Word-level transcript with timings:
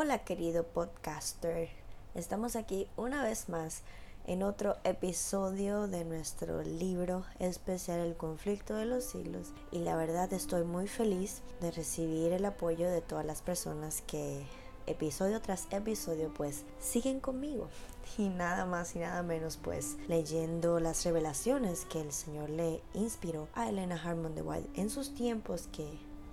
Hola 0.00 0.20
querido 0.20 0.62
podcaster, 0.62 1.70
estamos 2.14 2.54
aquí 2.54 2.86
una 2.96 3.24
vez 3.24 3.48
más 3.48 3.82
en 4.28 4.44
otro 4.44 4.76
episodio 4.84 5.88
de 5.88 6.04
nuestro 6.04 6.62
libro 6.62 7.24
especial 7.40 7.98
El 7.98 8.16
conflicto 8.16 8.76
de 8.76 8.86
los 8.86 9.02
siglos. 9.02 9.48
Y 9.72 9.80
la 9.80 9.96
verdad 9.96 10.32
estoy 10.32 10.62
muy 10.62 10.86
feliz 10.86 11.42
de 11.60 11.72
recibir 11.72 12.32
el 12.32 12.44
apoyo 12.44 12.88
de 12.88 13.00
todas 13.00 13.26
las 13.26 13.42
personas 13.42 14.00
que 14.02 14.46
episodio 14.86 15.42
tras 15.42 15.66
episodio 15.72 16.32
pues 16.32 16.64
siguen 16.78 17.18
conmigo. 17.18 17.68
Y 18.16 18.28
nada 18.28 18.66
más 18.66 18.94
y 18.94 19.00
nada 19.00 19.24
menos 19.24 19.56
pues 19.56 19.96
leyendo 20.06 20.78
las 20.78 21.04
revelaciones 21.04 21.86
que 21.86 22.00
el 22.00 22.12
Señor 22.12 22.50
le 22.50 22.82
inspiró 22.94 23.48
a 23.52 23.68
Elena 23.68 24.00
Harmon 24.00 24.36
de 24.36 24.42
White 24.42 24.70
en 24.80 24.90
sus 24.90 25.12
tiempos 25.12 25.68
que 25.72 25.88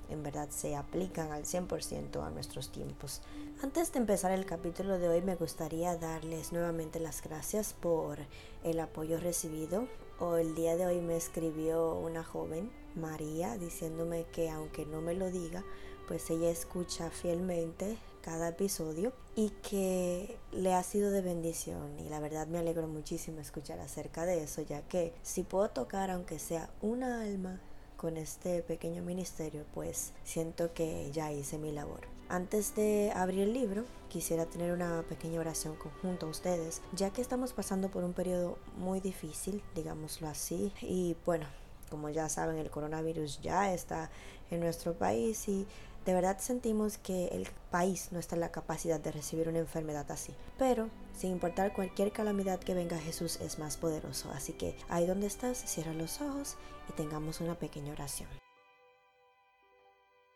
en 0.10 0.24
verdad 0.24 0.50
se 0.50 0.76
aplican 0.76 1.32
al 1.32 1.44
100% 1.44 2.24
a 2.24 2.30
nuestros 2.30 2.72
tiempos. 2.72 3.22
Antes 3.64 3.94
de 3.94 4.00
empezar 4.00 4.32
el 4.32 4.46
capítulo 4.46 5.00
de 5.00 5.08
hoy 5.08 5.22
me 5.22 5.36
gustaría 5.36 5.96
darles 5.96 6.52
nuevamente 6.52 7.00
las 7.00 7.24
gracias 7.24 7.74
por 7.74 8.20
el 8.66 8.80
apoyo 8.82 9.18
recibido. 9.18 9.88
O 10.20 10.36
el 10.36 10.56
día 10.56 10.76
de 10.76 10.86
hoy 10.86 11.00
me 11.00 11.16
escribió 11.16 11.96
una 11.96 12.24
joven, 12.24 12.70
María, 12.96 13.58
diciéndome 13.58 14.26
que 14.26 14.50
aunque 14.50 14.86
no 14.86 15.00
me 15.00 15.14
lo 15.14 15.32
diga, 15.32 15.64
pues 16.06 16.30
ella 16.30 16.50
escucha 16.50 17.10
fielmente 17.10 17.98
cada 18.22 18.50
episodio 18.50 19.14
y 19.36 19.50
que 19.50 20.38
le 20.52 20.74
ha 20.74 20.84
sido 20.84 21.10
de 21.12 21.22
bendición 21.22 21.98
y 21.98 22.10
la 22.10 22.20
verdad 22.20 22.48
me 22.48 22.60
alegro 22.60 22.88
muchísimo 22.88 23.40
escuchar 23.40 23.80
acerca 23.80 24.26
de 24.26 24.44
eso 24.44 24.64
ya 24.64 24.82
que 24.82 25.14
si 25.22 25.44
puedo 25.44 25.70
tocar 25.70 26.12
aunque 26.12 26.40
sea 26.40 26.70
una 26.82 27.22
alma 27.22 27.62
con 27.96 28.18
este 28.18 28.62
pequeño 28.64 29.02
ministerio, 29.02 29.66
pues 29.74 30.12
siento 30.24 30.74
que 30.74 31.10
ya 31.12 31.32
hice 31.32 31.58
mi 31.58 31.72
labor. 31.72 32.15
Antes 32.28 32.76
de 32.76 33.12
abrir 33.16 33.42
el 33.42 33.54
libro, 33.54 33.86
quisiera 34.10 34.46
tener 34.46 34.72
una 34.72 35.04
pequeña 35.04 35.40
oración 35.40 35.76
conjunto 35.76 36.26
a 36.26 36.30
ustedes, 36.30 36.82
ya 36.94 37.12
que 37.12 37.22
estamos 37.22 37.54
pasando 37.54 37.90
por 37.90 38.04
un 38.04 38.14
periodo 38.14 38.58
muy 38.78 39.00
difícil, 39.00 39.62
digámoslo 39.76 40.28
así, 40.28 40.74
y 40.82 41.16
bueno, 41.26 41.46
como 41.90 42.10
ya 42.10 42.28
saben, 42.28 42.58
el 42.58 42.72
coronavirus 42.72 43.42
ya 43.42 43.74
está 43.74 44.10
en 44.50 44.60
nuestro 44.60 44.94
país 44.94 45.48
y 45.48 45.68
de 46.06 46.14
verdad 46.14 46.40
sentimos 46.40 46.98
que 46.98 47.28
el 47.28 47.48
país 47.72 48.10
no 48.12 48.20
está 48.20 48.36
en 48.36 48.42
la 48.42 48.52
capacidad 48.52 49.00
de 49.00 49.12
recibir 49.12 49.48
una 49.48 49.60
enfermedad 49.60 50.10
así. 50.12 50.34
Pero, 50.58 50.90
sin 51.16 51.32
importar 51.32 51.74
cualquier 51.74 52.12
calamidad 52.12 52.60
que 52.60 52.74
venga, 52.74 52.98
Jesús 52.98 53.40
es 53.42 53.60
más 53.60 53.78
poderoso. 53.78 54.30
Así 54.32 54.54
que 54.54 54.76
ahí 54.88 55.08
donde 55.08 55.28
estás, 55.28 55.58
cierra 55.58 55.94
los 55.94 56.22
ojos 56.22 56.58
y 56.90 56.94
tengamos 56.94 57.42
una 57.42 57.56
pequeña 57.56 57.94
oración. 57.94 58.30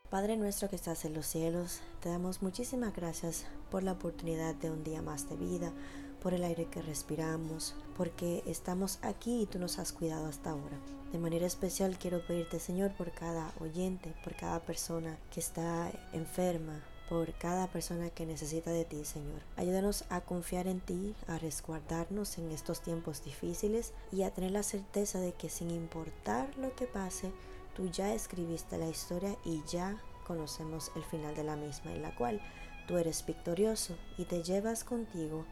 Padre 0.10 0.38
nuestro 0.38 0.70
que 0.70 0.76
estás 0.76 1.06
en 1.06 1.14
los 1.14 1.28
cielos, 1.28 1.82
te 2.00 2.10
damos 2.10 2.42
muchísimas 2.42 2.96
gracias 2.96 3.46
por 3.70 3.84
la 3.84 3.92
oportunidad 3.92 4.56
de 4.56 4.72
un 4.72 4.84
día 4.84 5.04
más 5.04 5.30
de 5.30 5.36
vida, 5.36 5.72
por 6.20 6.34
el 6.34 6.44
aire 6.44 6.66
que 6.66 6.82
respiramos, 6.82 7.76
porque 7.96 8.42
estamos 8.48 8.98
aquí 9.04 9.44
y 9.44 9.46
tú 9.46 9.60
nos 9.60 9.78
has 9.78 9.94
cuidado 9.94 10.26
hasta 10.26 10.50
ahora. 10.50 10.80
De 11.12 11.20
manera 11.20 11.46
especial 11.46 12.00
quiero 12.00 12.26
pedirte, 12.26 12.60
Señor, 12.60 12.92
por 12.98 13.12
cada 13.12 13.54
oyente, 13.60 14.16
por 14.24 14.36
cada 14.36 14.60
persona 14.62 15.16
que 15.32 15.42
está 15.42 15.92
enferma, 16.12 16.82
por 17.08 17.32
cada 17.34 17.68
persona 17.68 18.10
que 18.10 18.26
necesita 18.26 18.72
de 18.72 18.86
ti, 18.86 19.06
Señor. 19.06 19.42
Ayúdanos 19.58 20.06
a 20.10 20.22
confiar 20.22 20.66
en 20.66 20.80
ti, 20.80 21.14
a 21.28 21.38
resguardarnos 21.38 22.40
en 22.40 22.50
estos 22.50 22.82
tiempos 22.82 23.24
difíciles 23.24 23.94
y 24.12 24.24
a 24.24 24.32
tener 24.32 24.52
la 24.52 24.64
certeza 24.64 25.20
de 25.20 25.34
que 25.34 25.50
sin 25.50 25.70
importar 25.70 26.58
lo 26.58 26.76
que 26.76 26.88
pase, 26.88 27.32
Tú 27.80 27.88
ya 27.88 28.14
escribiste 28.14 28.78
la 28.78 28.90
historia 28.90 29.38
y 29.46 29.64
ya 29.64 29.98
conocemos 30.28 30.92
el 30.98 31.04
final 31.06 31.34
de 31.34 31.46
la 31.46 31.56
misma, 31.56 31.94
en 31.94 32.02
la 32.02 32.14
cual 32.14 32.42
tú 32.90 32.98
eres 32.98 33.26
victorioso 33.26 33.96
y 34.18 34.26
te 34.26 34.44
llevas 34.44 34.84
contigo 34.84 35.46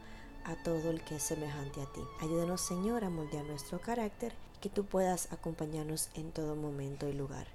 a 0.44 0.54
todo 0.62 0.90
el 0.90 1.02
que 1.02 1.16
es 1.16 1.22
semejante 1.22 1.80
a 1.80 1.86
ti. 1.86 2.02
Ayúdanos, 2.20 2.60
Señor, 2.60 3.02
a 3.02 3.08
moldear 3.08 3.46
nuestro 3.46 3.80
carácter 3.80 4.34
y 4.56 4.58
que 4.58 4.68
tú 4.68 4.84
puedas 4.84 5.32
acompañarnos 5.32 6.10
en 6.16 6.30
todo 6.30 6.54
momento 6.54 7.08
y 7.08 7.14
lugar. 7.14 7.46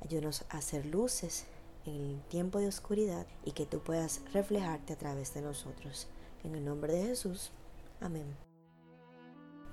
Ayúdanos 0.00 0.46
a 0.48 0.56
hacer 0.56 0.86
luces 0.86 1.44
en 1.84 1.94
el 1.96 2.22
tiempo 2.30 2.58
de 2.58 2.68
oscuridad 2.68 3.26
y 3.44 3.52
que 3.52 3.66
tú 3.66 3.80
puedas 3.80 4.22
reflejarte 4.32 4.94
a 4.94 4.98
través 4.98 5.34
de 5.34 5.42
nosotros. 5.42 6.06
En 6.42 6.54
el 6.54 6.64
nombre 6.64 6.94
de 6.94 7.08
Jesús. 7.08 7.50
Amén. 8.00 8.51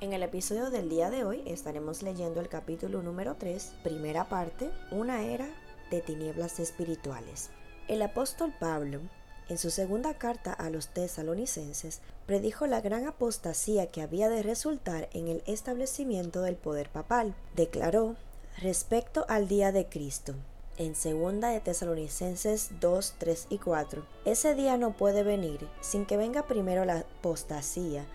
En 0.01 0.13
el 0.13 0.23
episodio 0.23 0.69
del 0.69 0.87
día 0.87 1.09
de 1.09 1.25
hoy 1.25 1.43
estaremos 1.45 2.03
leyendo 2.03 2.39
el 2.39 2.47
capítulo 2.47 3.03
número 3.03 3.35
3, 3.35 3.73
primera 3.83 4.29
parte, 4.29 4.71
una 4.91 5.25
era 5.25 5.45
de 5.91 5.99
tinieblas 5.99 6.61
espirituales. 6.61 7.49
El 7.89 8.01
apóstol 8.01 8.53
Pablo, 8.57 9.01
en 9.49 9.57
su 9.57 9.69
segunda 9.69 10.13
carta 10.13 10.53
a 10.53 10.69
los 10.69 10.87
tesalonicenses, 10.87 11.99
predijo 12.25 12.65
la 12.65 12.79
gran 12.79 13.07
apostasía 13.07 13.87
que 13.87 14.01
había 14.01 14.29
de 14.29 14.41
resultar 14.41 15.09
en 15.11 15.27
el 15.27 15.43
establecimiento 15.45 16.43
del 16.43 16.55
poder 16.55 16.89
papal. 16.89 17.35
Declaró 17.57 18.15
respecto 18.61 19.25
al 19.27 19.49
día 19.49 19.73
de 19.73 19.89
Cristo, 19.89 20.33
en 20.77 20.95
segunda 20.95 21.49
de 21.49 21.59
Tesalonicenses 21.59 22.69
2, 22.79 23.15
3 23.17 23.47
y 23.49 23.57
4. 23.57 24.05
Ese 24.23 24.55
día 24.55 24.77
no 24.77 24.95
puede 24.95 25.23
venir 25.23 25.67
sin 25.81 26.05
que 26.05 26.15
venga 26.15 26.47
primero 26.47 26.85
la 26.85 26.99
apostasía 26.99 28.05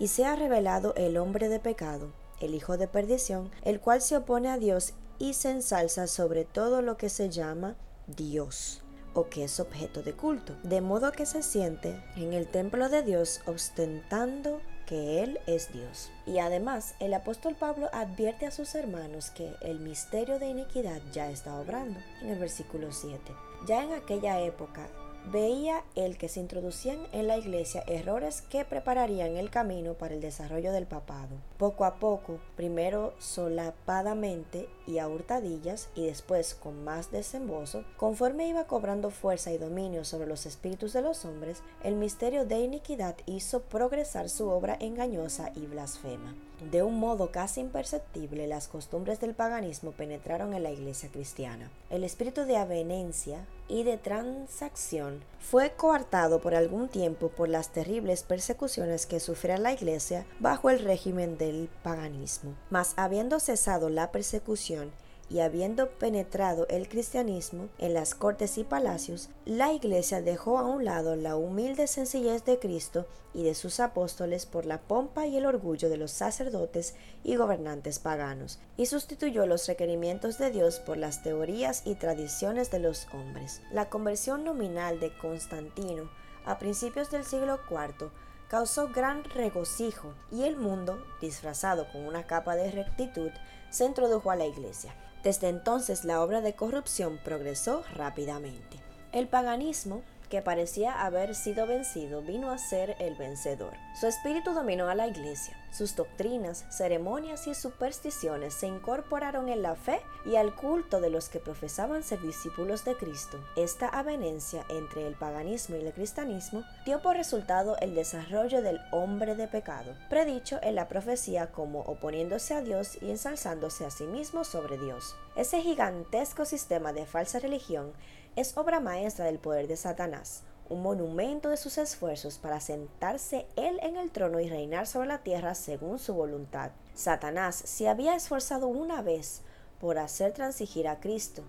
y 0.00 0.08
se 0.08 0.24
ha 0.24 0.34
revelado 0.34 0.94
el 0.96 1.16
hombre 1.16 1.48
de 1.48 1.60
pecado, 1.60 2.10
el 2.40 2.56
hijo 2.56 2.76
de 2.76 2.88
perdición, 2.88 3.52
el 3.62 3.78
cual 3.78 4.02
se 4.02 4.16
opone 4.16 4.48
a 4.48 4.58
Dios 4.58 4.94
y 5.20 5.34
se 5.34 5.50
ensalza 5.50 6.08
sobre 6.08 6.44
todo 6.44 6.82
lo 6.82 6.96
que 6.96 7.10
se 7.10 7.28
llama 7.28 7.76
Dios 8.08 8.82
o 9.14 9.28
que 9.28 9.44
es 9.44 9.60
objeto 9.60 10.02
de 10.02 10.14
culto, 10.14 10.56
de 10.62 10.80
modo 10.80 11.12
que 11.12 11.26
se 11.26 11.42
siente 11.42 12.02
en 12.16 12.32
el 12.32 12.48
templo 12.48 12.88
de 12.88 13.02
Dios 13.02 13.40
ostentando 13.46 14.60
que 14.86 15.22
Él 15.22 15.38
es 15.46 15.72
Dios. 15.72 16.10
Y 16.26 16.38
además, 16.38 16.94
el 16.98 17.14
apóstol 17.14 17.54
Pablo 17.54 17.88
advierte 17.92 18.46
a 18.46 18.50
sus 18.50 18.74
hermanos 18.74 19.30
que 19.30 19.54
el 19.60 19.80
misterio 19.80 20.38
de 20.38 20.48
iniquidad 20.48 21.00
ya 21.12 21.30
está 21.30 21.56
obrando, 21.60 22.00
en 22.22 22.30
el 22.30 22.38
versículo 22.38 22.90
7. 22.90 23.20
Ya 23.66 23.84
en 23.84 23.92
aquella 23.92 24.40
época, 24.40 24.88
veía 25.30 25.84
el 25.94 26.18
que 26.18 26.28
se 26.28 26.40
introducían 26.40 26.98
en 27.12 27.28
la 27.28 27.36
iglesia 27.36 27.84
errores 27.86 28.42
que 28.42 28.64
prepararían 28.64 29.36
el 29.36 29.50
camino 29.50 29.94
para 29.94 30.14
el 30.14 30.20
desarrollo 30.20 30.72
del 30.72 30.86
papado. 30.86 31.36
Poco 31.56 31.84
a 31.84 31.96
poco, 31.96 32.40
primero 32.56 33.14
solapadamente 33.18 34.68
y 34.86 34.98
a 34.98 35.08
hurtadillas 35.08 35.88
y 35.94 36.06
después 36.06 36.54
con 36.54 36.82
más 36.84 37.10
desembozo, 37.12 37.84
conforme 37.96 38.48
iba 38.48 38.64
cobrando 38.64 39.10
fuerza 39.10 39.52
y 39.52 39.58
dominio 39.58 40.04
sobre 40.04 40.26
los 40.26 40.46
espíritus 40.46 40.92
de 40.92 41.02
los 41.02 41.24
hombres, 41.24 41.62
el 41.84 41.94
misterio 41.94 42.44
de 42.44 42.60
iniquidad 42.60 43.16
hizo 43.26 43.62
progresar 43.62 44.28
su 44.28 44.48
obra 44.48 44.76
engañosa 44.80 45.52
y 45.54 45.66
blasfema. 45.66 46.34
De 46.60 46.82
un 46.82 46.98
modo 46.98 47.30
casi 47.30 47.60
imperceptible, 47.60 48.46
las 48.46 48.68
costumbres 48.68 49.18
del 49.18 49.34
paganismo 49.34 49.92
penetraron 49.92 50.52
en 50.52 50.62
la 50.62 50.70
iglesia 50.70 51.08
cristiana. 51.10 51.70
El 51.88 52.04
espíritu 52.04 52.44
de 52.44 52.58
avenencia 52.58 53.46
y 53.66 53.82
de 53.82 53.96
transacción 53.96 55.22
fue 55.38 55.72
coartado 55.72 56.42
por 56.42 56.54
algún 56.54 56.88
tiempo 56.88 57.30
por 57.30 57.48
las 57.48 57.70
terribles 57.70 58.24
persecuciones 58.24 59.06
que 59.06 59.20
sufría 59.20 59.56
la 59.56 59.72
iglesia 59.72 60.26
bajo 60.38 60.68
el 60.68 60.80
régimen 60.80 61.38
del 61.38 61.70
paganismo. 61.82 62.54
Mas 62.68 62.92
habiendo 62.96 63.40
cesado 63.40 63.88
la 63.88 64.12
persecución 64.12 64.92
y 65.30 65.40
habiendo 65.40 65.88
penetrado 65.90 66.66
el 66.68 66.88
cristianismo 66.88 67.68
en 67.78 67.94
las 67.94 68.16
cortes 68.16 68.58
y 68.58 68.64
palacios, 68.64 69.30
la 69.44 69.72
Iglesia 69.72 70.20
dejó 70.20 70.58
a 70.58 70.66
un 70.66 70.84
lado 70.84 71.14
la 71.14 71.36
humilde 71.36 71.86
sencillez 71.86 72.44
de 72.44 72.58
Cristo 72.58 73.06
y 73.32 73.44
de 73.44 73.54
sus 73.54 73.78
apóstoles 73.78 74.44
por 74.44 74.66
la 74.66 74.80
pompa 74.80 75.28
y 75.28 75.36
el 75.36 75.46
orgullo 75.46 75.88
de 75.88 75.96
los 75.96 76.10
sacerdotes 76.10 76.96
y 77.22 77.36
gobernantes 77.36 78.00
paganos, 78.00 78.58
y 78.76 78.86
sustituyó 78.86 79.46
los 79.46 79.68
requerimientos 79.68 80.36
de 80.36 80.50
Dios 80.50 80.80
por 80.80 80.96
las 80.96 81.22
teorías 81.22 81.82
y 81.86 81.94
tradiciones 81.94 82.72
de 82.72 82.80
los 82.80 83.06
hombres. 83.14 83.62
La 83.70 83.88
conversión 83.88 84.44
nominal 84.44 84.98
de 84.98 85.16
Constantino 85.16 86.10
a 86.44 86.58
principios 86.58 87.10
del 87.10 87.24
siglo 87.24 87.60
IV 87.70 88.10
causó 88.50 88.88
gran 88.88 89.22
regocijo 89.22 90.12
y 90.32 90.42
el 90.42 90.56
mundo, 90.56 91.00
disfrazado 91.20 91.86
con 91.92 92.04
una 92.04 92.26
capa 92.26 92.56
de 92.56 92.72
rectitud, 92.72 93.30
se 93.70 93.84
introdujo 93.84 94.32
a 94.32 94.36
la 94.36 94.44
iglesia. 94.44 94.92
Desde 95.22 95.48
entonces 95.48 96.04
la 96.04 96.20
obra 96.20 96.40
de 96.40 96.54
corrupción 96.54 97.20
progresó 97.22 97.84
rápidamente. 97.94 98.80
El 99.12 99.28
paganismo 99.28 100.02
que 100.30 100.40
parecía 100.40 101.04
haber 101.04 101.34
sido 101.34 101.66
vencido, 101.66 102.22
vino 102.22 102.50
a 102.50 102.58
ser 102.58 102.96
el 103.00 103.16
vencedor. 103.16 103.74
Su 103.98 104.06
espíritu 104.06 104.52
dominó 104.52 104.88
a 104.88 104.94
la 104.94 105.08
iglesia. 105.08 105.56
Sus 105.70 105.94
doctrinas, 105.94 106.64
ceremonias 106.70 107.46
y 107.46 107.54
supersticiones 107.54 108.54
se 108.54 108.66
incorporaron 108.66 109.48
en 109.48 109.62
la 109.62 109.76
fe 109.76 110.00
y 110.24 110.36
al 110.36 110.54
culto 110.54 111.00
de 111.00 111.10
los 111.10 111.28
que 111.28 111.38
profesaban 111.38 112.02
ser 112.02 112.20
discípulos 112.20 112.84
de 112.84 112.96
Cristo. 112.96 113.38
Esta 113.56 113.88
avenencia 113.88 114.64
entre 114.68 115.06
el 115.06 115.14
paganismo 115.14 115.76
y 115.76 115.84
el 115.84 115.92
cristianismo 115.92 116.64
dio 116.84 117.02
por 117.02 117.16
resultado 117.16 117.76
el 117.80 117.94
desarrollo 117.94 118.62
del 118.62 118.80
hombre 118.90 119.36
de 119.36 119.46
pecado, 119.46 119.94
predicho 120.08 120.58
en 120.62 120.74
la 120.74 120.88
profecía 120.88 121.52
como 121.52 121.80
oponiéndose 121.80 122.54
a 122.54 122.62
Dios 122.62 122.98
y 123.00 123.10
ensalzándose 123.10 123.84
a 123.84 123.90
sí 123.90 124.04
mismo 124.04 124.44
sobre 124.44 124.78
Dios. 124.78 125.14
Ese 125.36 125.60
gigantesco 125.60 126.44
sistema 126.44 126.92
de 126.92 127.06
falsa 127.06 127.38
religión 127.38 127.92
es 128.36 128.56
obra 128.56 128.80
maestra 128.80 129.24
del 129.24 129.38
poder 129.38 129.66
de 129.66 129.76
Satanás, 129.76 130.42
un 130.68 130.82
monumento 130.82 131.48
de 131.48 131.56
sus 131.56 131.78
esfuerzos 131.78 132.38
para 132.38 132.60
sentarse 132.60 133.46
él 133.56 133.80
en 133.82 133.96
el 133.96 134.10
trono 134.10 134.38
y 134.40 134.48
reinar 134.48 134.86
sobre 134.86 135.08
la 135.08 135.18
tierra 135.18 135.54
según 135.54 135.98
su 135.98 136.14
voluntad. 136.14 136.70
Satanás 136.94 137.56
se 137.56 137.88
había 137.88 138.14
esforzado 138.14 138.68
una 138.68 139.02
vez 139.02 139.42
por 139.80 139.98
hacer 139.98 140.32
transigir 140.32 140.86
a 140.86 141.00
Cristo. 141.00 141.42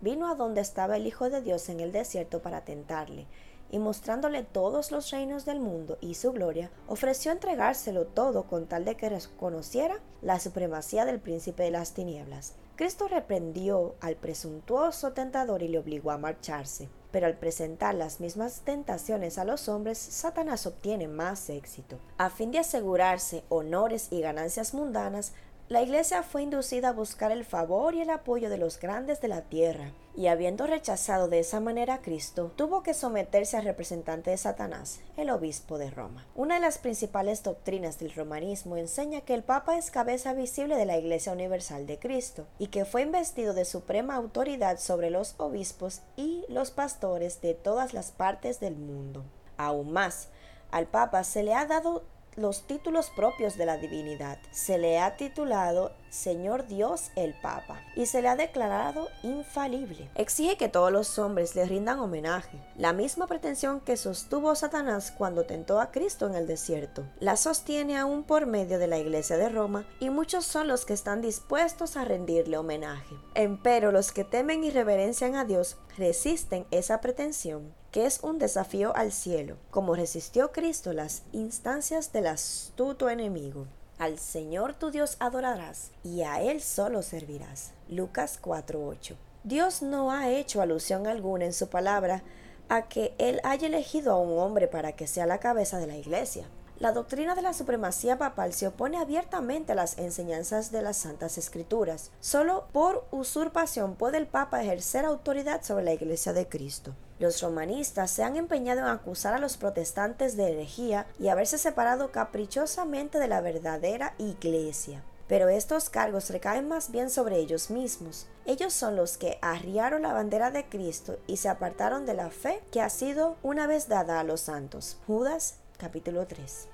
Vino 0.00 0.28
a 0.30 0.36
donde 0.36 0.60
estaba 0.60 0.96
el 0.96 1.06
Hijo 1.08 1.28
de 1.28 1.42
Dios 1.42 1.68
en 1.68 1.80
el 1.80 1.90
desierto 1.90 2.40
para 2.40 2.64
tentarle, 2.64 3.26
y 3.70 3.78
mostrándole 3.78 4.42
todos 4.42 4.90
los 4.90 5.10
reinos 5.10 5.44
del 5.44 5.60
mundo 5.60 5.98
y 6.00 6.14
su 6.14 6.32
gloria, 6.32 6.70
ofreció 6.86 7.32
entregárselo 7.32 8.06
todo 8.06 8.44
con 8.44 8.66
tal 8.66 8.84
de 8.84 8.96
que 8.96 9.08
reconociera 9.08 10.00
la 10.22 10.40
supremacía 10.40 11.04
del 11.04 11.20
príncipe 11.20 11.64
de 11.64 11.70
las 11.70 11.92
tinieblas. 11.92 12.54
Cristo 12.76 13.08
reprendió 13.08 13.96
al 14.00 14.14
presuntuoso 14.14 15.12
tentador 15.12 15.62
y 15.62 15.68
le 15.68 15.78
obligó 15.78 16.12
a 16.12 16.18
marcharse. 16.18 16.88
Pero 17.10 17.26
al 17.26 17.38
presentar 17.38 17.94
las 17.94 18.20
mismas 18.20 18.60
tentaciones 18.60 19.38
a 19.38 19.44
los 19.44 19.68
hombres, 19.68 19.98
Satanás 19.98 20.66
obtiene 20.66 21.08
más 21.08 21.50
éxito. 21.50 21.98
A 22.18 22.30
fin 22.30 22.52
de 22.52 22.58
asegurarse 22.58 23.42
honores 23.48 24.08
y 24.10 24.20
ganancias 24.20 24.74
mundanas, 24.74 25.32
la 25.68 25.82
Iglesia 25.82 26.22
fue 26.22 26.42
inducida 26.42 26.90
a 26.90 26.92
buscar 26.92 27.32
el 27.32 27.44
favor 27.44 27.94
y 27.94 28.00
el 28.00 28.10
apoyo 28.10 28.48
de 28.48 28.58
los 28.58 28.78
grandes 28.78 29.20
de 29.20 29.28
la 29.28 29.42
tierra, 29.42 29.92
y 30.18 30.26
habiendo 30.26 30.66
rechazado 30.66 31.28
de 31.28 31.38
esa 31.38 31.60
manera 31.60 31.94
a 31.94 32.02
Cristo, 32.02 32.50
tuvo 32.56 32.82
que 32.82 32.92
someterse 32.92 33.56
al 33.56 33.62
representante 33.62 34.32
de 34.32 34.36
Satanás, 34.36 34.98
el 35.16 35.30
obispo 35.30 35.78
de 35.78 35.92
Roma. 35.92 36.26
Una 36.34 36.56
de 36.56 36.60
las 36.60 36.78
principales 36.78 37.44
doctrinas 37.44 38.00
del 38.00 38.12
romanismo 38.12 38.76
enseña 38.76 39.20
que 39.20 39.34
el 39.34 39.44
Papa 39.44 39.78
es 39.78 39.92
cabeza 39.92 40.32
visible 40.32 40.74
de 40.74 40.86
la 40.86 40.98
Iglesia 40.98 41.30
Universal 41.30 41.86
de 41.86 42.00
Cristo, 42.00 42.48
y 42.58 42.66
que 42.66 42.84
fue 42.84 43.02
investido 43.02 43.54
de 43.54 43.64
suprema 43.64 44.16
autoridad 44.16 44.80
sobre 44.80 45.10
los 45.10 45.36
obispos 45.38 46.00
y 46.16 46.44
los 46.48 46.72
pastores 46.72 47.40
de 47.40 47.54
todas 47.54 47.94
las 47.94 48.10
partes 48.10 48.58
del 48.58 48.74
mundo. 48.74 49.22
Aún 49.56 49.92
más, 49.92 50.30
al 50.72 50.88
Papa 50.88 51.22
se 51.22 51.44
le 51.44 51.54
ha 51.54 51.64
dado 51.64 52.02
los 52.36 52.66
títulos 52.66 53.10
propios 53.10 53.56
de 53.56 53.66
la 53.66 53.76
divinidad. 53.76 54.38
Se 54.50 54.78
le 54.78 54.98
ha 54.98 55.16
titulado 55.16 55.92
Señor 56.10 56.66
Dios 56.66 57.10
el 57.16 57.34
Papa 57.34 57.82
y 57.94 58.06
se 58.06 58.22
le 58.22 58.28
ha 58.28 58.36
declarado 58.36 59.08
infalible. 59.22 60.08
Exige 60.14 60.56
que 60.56 60.68
todos 60.68 60.90
los 60.90 61.18
hombres 61.18 61.54
le 61.54 61.66
rindan 61.66 62.00
homenaje, 62.00 62.58
la 62.76 62.92
misma 62.92 63.26
pretensión 63.26 63.80
que 63.80 63.96
sostuvo 63.96 64.54
Satanás 64.54 65.12
cuando 65.16 65.44
tentó 65.44 65.80
a 65.80 65.90
Cristo 65.90 66.26
en 66.26 66.34
el 66.34 66.46
desierto. 66.46 67.04
La 67.20 67.36
sostiene 67.36 67.98
aún 67.98 68.24
por 68.24 68.46
medio 68.46 68.78
de 68.78 68.86
la 68.86 68.98
Iglesia 68.98 69.36
de 69.36 69.48
Roma 69.48 69.86
y 70.00 70.10
muchos 70.10 70.44
son 70.46 70.68
los 70.68 70.84
que 70.84 70.94
están 70.94 71.20
dispuestos 71.20 71.96
a 71.96 72.04
rendirle 72.04 72.56
homenaje. 72.56 73.16
Empero 73.34 73.92
los 73.92 74.12
que 74.12 74.24
temen 74.24 74.64
y 74.64 74.70
reverencian 74.70 75.36
a 75.36 75.44
Dios 75.44 75.76
resisten 75.96 76.66
esa 76.70 77.00
pretensión 77.00 77.77
que 77.90 78.06
es 78.06 78.20
un 78.22 78.38
desafío 78.38 78.94
al 78.96 79.12
cielo, 79.12 79.56
como 79.70 79.94
resistió 79.94 80.52
Cristo 80.52 80.92
las 80.92 81.22
instancias 81.32 82.12
del 82.12 82.26
astuto 82.26 83.08
enemigo. 83.08 83.66
Al 83.98 84.18
Señor 84.18 84.74
tu 84.74 84.90
Dios 84.90 85.16
adorarás 85.18 85.90
y 86.04 86.22
a 86.22 86.40
Él 86.40 86.60
solo 86.60 87.02
servirás. 87.02 87.72
Lucas 87.88 88.38
4:8. 88.40 89.16
Dios 89.44 89.82
no 89.82 90.12
ha 90.12 90.28
hecho 90.30 90.60
alusión 90.60 91.06
alguna 91.06 91.46
en 91.46 91.52
su 91.52 91.68
palabra 91.68 92.22
a 92.68 92.88
que 92.88 93.14
Él 93.18 93.40
haya 93.44 93.66
elegido 93.66 94.12
a 94.12 94.18
un 94.18 94.38
hombre 94.38 94.68
para 94.68 94.92
que 94.92 95.06
sea 95.06 95.26
la 95.26 95.38
cabeza 95.38 95.78
de 95.78 95.86
la 95.86 95.96
iglesia. 95.96 96.46
La 96.80 96.92
doctrina 96.92 97.34
de 97.34 97.42
la 97.42 97.54
supremacía 97.54 98.18
papal 98.18 98.52
se 98.52 98.68
opone 98.68 98.98
abiertamente 98.98 99.72
a 99.72 99.74
las 99.74 99.98
enseñanzas 99.98 100.70
de 100.70 100.80
las 100.80 100.96
Santas 100.96 101.36
Escrituras. 101.36 102.12
Solo 102.20 102.68
por 102.70 103.04
usurpación 103.10 103.96
puede 103.96 104.18
el 104.18 104.28
Papa 104.28 104.62
ejercer 104.62 105.04
autoridad 105.04 105.64
sobre 105.64 105.82
la 105.82 105.92
Iglesia 105.92 106.32
de 106.32 106.46
Cristo. 106.46 106.94
Los 107.18 107.42
romanistas 107.42 108.12
se 108.12 108.22
han 108.22 108.36
empeñado 108.36 108.82
en 108.82 108.86
acusar 108.86 109.34
a 109.34 109.40
los 109.40 109.56
protestantes 109.56 110.36
de 110.36 110.52
herejía 110.52 111.08
y 111.18 111.26
haberse 111.26 111.58
separado 111.58 112.12
caprichosamente 112.12 113.18
de 113.18 113.26
la 113.26 113.40
verdadera 113.40 114.14
Iglesia. 114.18 115.02
Pero 115.26 115.48
estos 115.48 115.90
cargos 115.90 116.30
recaen 116.30 116.68
más 116.68 116.92
bien 116.92 117.10
sobre 117.10 117.38
ellos 117.38 117.70
mismos. 117.70 118.28
Ellos 118.46 118.72
son 118.72 118.94
los 118.94 119.18
que 119.18 119.38
arriaron 119.42 120.02
la 120.02 120.12
bandera 120.12 120.52
de 120.52 120.64
Cristo 120.68 121.18
y 121.26 121.38
se 121.38 121.48
apartaron 121.48 122.06
de 122.06 122.14
la 122.14 122.30
fe 122.30 122.62
que 122.70 122.80
ha 122.80 122.88
sido 122.88 123.34
una 123.42 123.66
vez 123.66 123.88
dada 123.88 124.20
a 124.20 124.24
los 124.24 124.42
santos. 124.42 124.96
Judas 125.08 125.56
capítulo 125.78 126.26
3. 126.26 126.68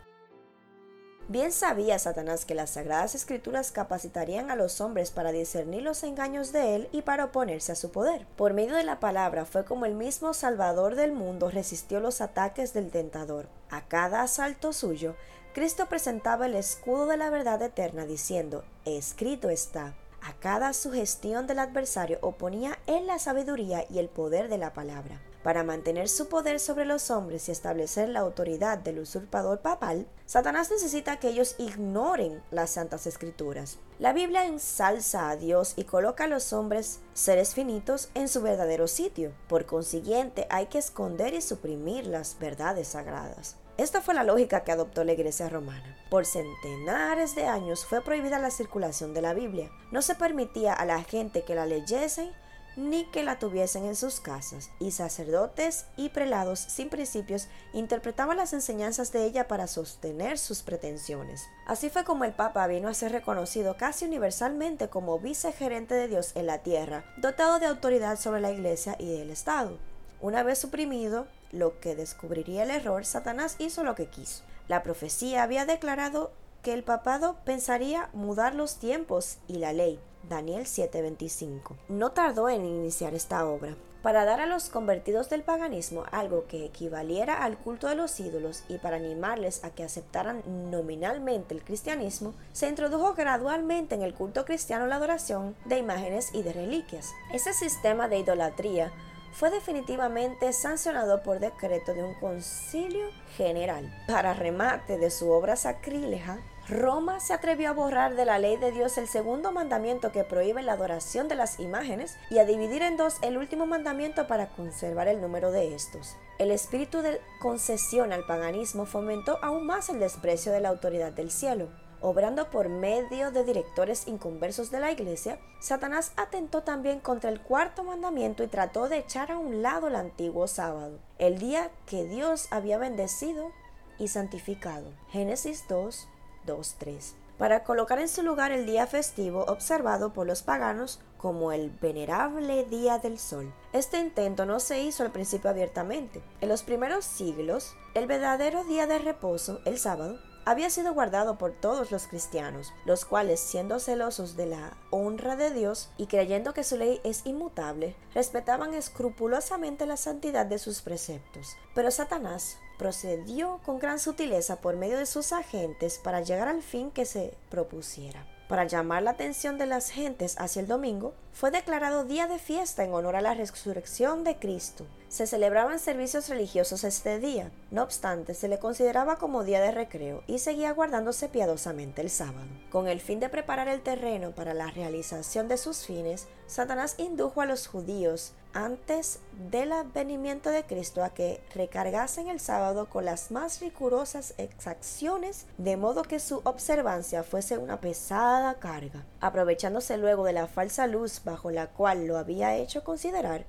Bien 1.26 1.52
sabía 1.52 1.98
Satanás 1.98 2.44
que 2.44 2.54
las 2.54 2.70
sagradas 2.70 3.14
escrituras 3.14 3.72
capacitarían 3.72 4.50
a 4.50 4.56
los 4.56 4.82
hombres 4.82 5.10
para 5.10 5.32
discernir 5.32 5.82
los 5.82 6.02
engaños 6.02 6.52
de 6.52 6.74
él 6.74 6.88
y 6.92 7.00
para 7.00 7.26
oponerse 7.26 7.72
a 7.72 7.76
su 7.76 7.90
poder. 7.90 8.26
Por 8.36 8.52
medio 8.52 8.74
de 8.76 8.84
la 8.84 9.00
palabra 9.00 9.46
fue 9.46 9.64
como 9.64 9.86
el 9.86 9.94
mismo 9.94 10.34
Salvador 10.34 10.96
del 10.96 11.12
mundo 11.12 11.50
resistió 11.50 12.00
los 12.00 12.20
ataques 12.20 12.74
del 12.74 12.90
tentador. 12.90 13.48
A 13.70 13.86
cada 13.88 14.20
asalto 14.20 14.74
suyo, 14.74 15.16
Cristo 15.54 15.86
presentaba 15.88 16.44
el 16.44 16.56
escudo 16.56 17.06
de 17.06 17.16
la 17.16 17.30
verdad 17.30 17.62
eterna 17.62 18.04
diciendo, 18.04 18.64
escrito 18.84 19.48
está. 19.48 19.94
A 20.20 20.34
cada 20.34 20.74
sugestión 20.74 21.46
del 21.46 21.58
adversario 21.58 22.18
oponía 22.20 22.78
él 22.86 23.06
la 23.06 23.18
sabiduría 23.18 23.86
y 23.88 23.98
el 23.98 24.08
poder 24.08 24.48
de 24.48 24.58
la 24.58 24.74
palabra. 24.74 25.20
Para 25.44 25.62
mantener 25.62 26.08
su 26.08 26.30
poder 26.30 26.58
sobre 26.58 26.86
los 26.86 27.10
hombres 27.10 27.48
y 27.50 27.52
establecer 27.52 28.08
la 28.08 28.20
autoridad 28.20 28.78
del 28.78 29.00
usurpador 29.00 29.60
papal, 29.60 30.06
Satanás 30.24 30.70
necesita 30.70 31.18
que 31.18 31.28
ellos 31.28 31.56
ignoren 31.58 32.42
las 32.50 32.70
santas 32.70 33.06
escrituras. 33.06 33.78
La 33.98 34.14
Biblia 34.14 34.46
ensalza 34.46 35.28
a 35.28 35.36
Dios 35.36 35.74
y 35.76 35.84
coloca 35.84 36.24
a 36.24 36.28
los 36.28 36.54
hombres, 36.54 37.00
seres 37.12 37.52
finitos, 37.52 38.08
en 38.14 38.28
su 38.28 38.40
verdadero 38.40 38.88
sitio. 38.88 39.32
Por 39.46 39.66
consiguiente, 39.66 40.46
hay 40.48 40.68
que 40.68 40.78
esconder 40.78 41.34
y 41.34 41.42
suprimir 41.42 42.06
las 42.06 42.38
verdades 42.38 42.88
sagradas. 42.88 43.56
Esta 43.76 44.00
fue 44.00 44.14
la 44.14 44.24
lógica 44.24 44.64
que 44.64 44.72
adoptó 44.72 45.04
la 45.04 45.12
Iglesia 45.12 45.50
romana. 45.50 45.94
Por 46.08 46.24
centenares 46.24 47.34
de 47.34 47.44
años 47.48 47.84
fue 47.84 48.00
prohibida 48.00 48.38
la 48.38 48.50
circulación 48.50 49.12
de 49.12 49.20
la 49.20 49.34
Biblia. 49.34 49.70
No 49.92 50.00
se 50.00 50.14
permitía 50.14 50.72
a 50.72 50.86
la 50.86 51.02
gente 51.02 51.42
que 51.42 51.54
la 51.54 51.66
leyesen 51.66 52.32
ni 52.76 53.04
que 53.06 53.22
la 53.22 53.38
tuviesen 53.38 53.84
en 53.84 53.96
sus 53.96 54.20
casas, 54.20 54.70
y 54.80 54.90
sacerdotes 54.90 55.86
y 55.96 56.08
prelados 56.10 56.58
sin 56.60 56.88
principios 56.88 57.48
interpretaban 57.72 58.36
las 58.36 58.52
enseñanzas 58.52 59.12
de 59.12 59.24
ella 59.24 59.48
para 59.48 59.66
sostener 59.66 60.38
sus 60.38 60.62
pretensiones. 60.62 61.46
Así 61.66 61.90
fue 61.90 62.04
como 62.04 62.24
el 62.24 62.32
Papa 62.32 62.66
vino 62.66 62.88
a 62.88 62.94
ser 62.94 63.12
reconocido 63.12 63.76
casi 63.76 64.04
universalmente 64.04 64.88
como 64.88 65.18
vicegerente 65.18 65.94
de 65.94 66.08
Dios 66.08 66.32
en 66.34 66.46
la 66.46 66.58
tierra, 66.58 67.04
dotado 67.16 67.58
de 67.58 67.66
autoridad 67.66 68.18
sobre 68.18 68.40
la 68.40 68.50
Iglesia 68.50 68.96
y 68.98 69.16
el 69.16 69.30
Estado. 69.30 69.78
Una 70.20 70.42
vez 70.42 70.58
suprimido 70.58 71.26
lo 71.52 71.80
que 71.80 71.94
descubriría 71.94 72.64
el 72.64 72.70
error, 72.70 73.04
Satanás 73.04 73.56
hizo 73.58 73.84
lo 73.84 73.94
que 73.94 74.06
quiso. 74.06 74.42
La 74.68 74.82
profecía 74.82 75.42
había 75.42 75.66
declarado 75.66 76.32
que 76.64 76.72
el 76.72 76.82
papado 76.82 77.36
pensaría 77.44 78.08
mudar 78.14 78.54
los 78.54 78.76
tiempos 78.78 79.36
y 79.46 79.58
la 79.58 79.74
ley, 79.74 80.00
Daniel 80.28 80.64
7:25. 80.64 81.76
No 81.88 82.12
tardó 82.12 82.48
en 82.48 82.64
iniciar 82.64 83.14
esta 83.14 83.46
obra. 83.46 83.76
Para 84.02 84.24
dar 84.24 84.40
a 84.40 84.46
los 84.46 84.70
convertidos 84.70 85.30
del 85.30 85.42
paganismo 85.42 86.04
algo 86.10 86.46
que 86.46 86.64
equivaliera 86.64 87.42
al 87.42 87.58
culto 87.58 87.88
de 87.88 87.94
los 87.94 88.18
ídolos 88.18 88.64
y 88.68 88.78
para 88.78 88.96
animarles 88.96 89.62
a 89.62 89.70
que 89.70 89.84
aceptaran 89.84 90.42
nominalmente 90.70 91.54
el 91.54 91.62
cristianismo, 91.62 92.34
se 92.52 92.68
introdujo 92.68 93.14
gradualmente 93.14 93.94
en 93.94 94.02
el 94.02 94.14
culto 94.14 94.44
cristiano 94.44 94.86
la 94.86 94.96
adoración 94.96 95.54
de 95.66 95.78
imágenes 95.78 96.34
y 96.34 96.42
de 96.42 96.52
reliquias. 96.52 97.12
Ese 97.32 97.52
sistema 97.52 98.08
de 98.08 98.18
idolatría 98.18 98.90
fue 99.32 99.50
definitivamente 99.50 100.52
sancionado 100.52 101.22
por 101.22 101.40
decreto 101.40 101.92
de 101.92 102.04
un 102.04 102.14
concilio 102.14 103.06
general. 103.36 103.92
Para 104.06 104.32
remate 104.32 104.96
de 104.96 105.10
su 105.10 105.30
obra 105.30 105.56
sacrílega, 105.56 106.38
Roma 106.68 107.20
se 107.20 107.34
atrevió 107.34 107.68
a 107.68 107.72
borrar 107.72 108.16
de 108.16 108.24
la 108.24 108.38
ley 108.38 108.56
de 108.56 108.72
Dios 108.72 108.96
el 108.96 109.06
segundo 109.06 109.52
mandamiento 109.52 110.12
que 110.12 110.24
prohíbe 110.24 110.62
la 110.62 110.72
adoración 110.72 111.28
de 111.28 111.34
las 111.34 111.60
imágenes 111.60 112.16
y 112.30 112.38
a 112.38 112.46
dividir 112.46 112.80
en 112.80 112.96
dos 112.96 113.16
el 113.20 113.36
último 113.36 113.66
mandamiento 113.66 114.26
para 114.26 114.48
conservar 114.48 115.08
el 115.08 115.20
número 115.20 115.50
de 115.50 115.74
estos. 115.74 116.16
El 116.38 116.50
espíritu 116.50 117.02
de 117.02 117.20
concesión 117.38 118.14
al 118.14 118.24
paganismo 118.24 118.86
fomentó 118.86 119.38
aún 119.42 119.66
más 119.66 119.90
el 119.90 120.00
desprecio 120.00 120.52
de 120.52 120.60
la 120.60 120.70
autoridad 120.70 121.12
del 121.12 121.30
cielo. 121.30 121.68
Obrando 122.00 122.50
por 122.50 122.70
medio 122.70 123.30
de 123.30 123.44
directores 123.44 124.08
inconversos 124.08 124.70
de 124.70 124.80
la 124.80 124.90
iglesia, 124.90 125.38
Satanás 125.60 126.12
atentó 126.16 126.62
también 126.62 126.98
contra 126.98 127.28
el 127.28 127.42
cuarto 127.42 127.84
mandamiento 127.84 128.42
y 128.42 128.48
trató 128.48 128.88
de 128.88 128.98
echar 128.98 129.30
a 129.30 129.38
un 129.38 129.60
lado 129.60 129.88
el 129.88 129.96
antiguo 129.96 130.46
sábado, 130.46 130.98
el 131.18 131.38
día 131.38 131.70
que 131.86 132.04
Dios 132.04 132.48
había 132.50 132.78
bendecido 132.78 133.52
y 133.98 134.08
santificado. 134.08 134.92
Génesis 135.10 135.64
2, 135.68 136.08
2.3, 136.46 137.14
para 137.38 137.64
colocar 137.64 137.98
en 137.98 138.08
su 138.08 138.22
lugar 138.22 138.52
el 138.52 138.66
día 138.66 138.86
festivo 138.86 139.44
observado 139.48 140.12
por 140.12 140.26
los 140.26 140.42
paganos 140.42 141.00
como 141.18 141.52
el 141.52 141.70
venerable 141.70 142.64
Día 142.64 142.98
del 142.98 143.18
Sol. 143.18 143.52
Este 143.72 143.98
intento 143.98 144.44
no 144.44 144.60
se 144.60 144.82
hizo 144.82 145.02
al 145.02 145.10
principio 145.10 145.48
abiertamente. 145.50 146.22
En 146.40 146.48
los 146.48 146.62
primeros 146.62 147.04
siglos, 147.04 147.74
el 147.94 148.06
verdadero 148.06 148.62
día 148.64 148.86
de 148.86 148.98
reposo, 148.98 149.60
el 149.64 149.78
sábado, 149.78 150.18
había 150.46 150.68
sido 150.68 150.92
guardado 150.92 151.38
por 151.38 151.52
todos 151.52 151.90
los 151.90 152.06
cristianos, 152.06 152.72
los 152.84 153.04
cuales, 153.04 153.40
siendo 153.40 153.78
celosos 153.78 154.36
de 154.36 154.46
la 154.46 154.76
honra 154.90 155.36
de 155.36 155.50
Dios 155.50 155.90
y 155.96 156.06
creyendo 156.06 156.52
que 156.52 156.64
su 156.64 156.76
ley 156.76 157.00
es 157.02 157.24
inmutable, 157.24 157.96
respetaban 158.12 158.74
escrupulosamente 158.74 159.86
la 159.86 159.96
santidad 159.96 160.44
de 160.44 160.58
sus 160.58 160.82
preceptos. 160.82 161.56
Pero 161.74 161.90
Satanás 161.90 162.58
procedió 162.78 163.60
con 163.64 163.78
gran 163.78 163.98
sutileza 163.98 164.60
por 164.60 164.76
medio 164.76 164.98
de 164.98 165.06
sus 165.06 165.32
agentes 165.32 165.98
para 165.98 166.20
llegar 166.20 166.48
al 166.48 166.62
fin 166.62 166.90
que 166.90 167.04
se 167.04 167.34
propusiera. 167.50 168.26
Para 168.48 168.64
llamar 168.64 169.02
la 169.02 169.12
atención 169.12 169.56
de 169.56 169.64
las 169.64 169.90
gentes 169.90 170.36
hacia 170.38 170.60
el 170.60 170.68
domingo, 170.68 171.14
fue 171.32 171.50
declarado 171.50 172.04
día 172.04 172.26
de 172.26 172.38
fiesta 172.38 172.84
en 172.84 172.92
honor 172.92 173.16
a 173.16 173.22
la 173.22 173.32
resurrección 173.32 174.22
de 174.22 174.38
Cristo. 174.38 174.86
Se 175.08 175.26
celebraban 175.26 175.78
servicios 175.78 176.28
religiosos 176.28 176.84
este 176.84 177.18
día, 177.18 177.50
no 177.70 177.82
obstante, 177.82 178.34
se 178.34 178.48
le 178.48 178.58
consideraba 178.58 179.16
como 179.16 179.44
día 179.44 179.62
de 179.62 179.70
recreo 179.70 180.22
y 180.26 180.40
seguía 180.40 180.72
guardándose 180.72 181.28
piadosamente 181.28 182.02
el 182.02 182.10
sábado. 182.10 182.46
Con 182.70 182.86
el 182.86 183.00
fin 183.00 183.18
de 183.18 183.30
preparar 183.30 183.68
el 183.68 183.80
terreno 183.80 184.32
para 184.32 184.52
la 184.52 184.70
realización 184.70 185.48
de 185.48 185.56
sus 185.56 185.86
fines, 185.86 186.26
Satanás 186.46 186.96
indujo 186.98 187.40
a 187.40 187.46
los 187.46 187.66
judíos 187.66 188.34
antes 188.54 189.18
del 189.50 189.72
advenimiento 189.72 190.50
de 190.50 190.64
Cristo 190.64 191.04
a 191.04 191.10
que 191.10 191.42
recargasen 191.54 192.28
el 192.28 192.40
sábado 192.40 192.88
con 192.88 193.04
las 193.04 193.30
más 193.30 193.60
rigurosas 193.60 194.34
exacciones, 194.38 195.46
de 195.58 195.76
modo 195.76 196.02
que 196.02 196.20
su 196.20 196.40
observancia 196.44 197.24
fuese 197.24 197.58
una 197.58 197.80
pesada 197.80 198.54
carga. 198.54 199.04
Aprovechándose 199.20 199.98
luego 199.98 200.24
de 200.24 200.32
la 200.32 200.46
falsa 200.46 200.86
luz 200.86 201.20
bajo 201.24 201.50
la 201.50 201.66
cual 201.66 202.06
lo 202.06 202.16
había 202.16 202.56
hecho 202.56 202.84
considerar, 202.84 203.44